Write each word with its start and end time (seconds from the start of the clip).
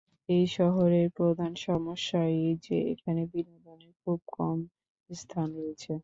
এই 0.29 0.45
শহরের 0.57 1.07
প্রধান 1.17 1.51
সমস্যা 1.67 2.19
এই 2.37 2.53
যে 2.65 2.77
এখানে 2.93 3.21
বিনোদনের 3.33 3.93
খুব 4.01 4.19
কম 4.31 4.57
স্থান 5.09 5.47
রয়েছে। 5.57 5.91